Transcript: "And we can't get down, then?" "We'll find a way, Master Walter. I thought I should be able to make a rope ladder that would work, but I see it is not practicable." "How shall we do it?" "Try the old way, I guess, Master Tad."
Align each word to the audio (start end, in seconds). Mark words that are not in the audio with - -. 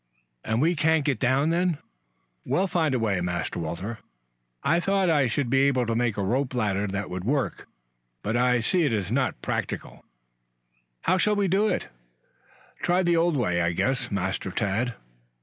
"And 0.43 0.63
we 0.63 0.75
can't 0.75 1.05
get 1.05 1.19
down, 1.19 1.51
then?" 1.51 1.77
"We'll 2.43 2.65
find 2.65 2.95
a 2.95 2.97
way, 2.97 3.21
Master 3.21 3.59
Walter. 3.59 3.99
I 4.63 4.79
thought 4.79 5.11
I 5.11 5.27
should 5.27 5.47
be 5.47 5.67
able 5.67 5.85
to 5.85 5.93
make 5.95 6.17
a 6.17 6.23
rope 6.23 6.55
ladder 6.55 6.87
that 6.87 7.11
would 7.11 7.23
work, 7.23 7.67
but 8.23 8.35
I 8.35 8.61
see 8.61 8.83
it 8.83 8.93
is 8.93 9.11
not 9.11 9.39
practicable." 9.43 10.03
"How 11.01 11.19
shall 11.19 11.35
we 11.35 11.47
do 11.47 11.67
it?" 11.67 11.89
"Try 12.81 13.03
the 13.03 13.15
old 13.15 13.37
way, 13.37 13.61
I 13.61 13.73
guess, 13.73 14.09
Master 14.09 14.49
Tad." 14.49 14.95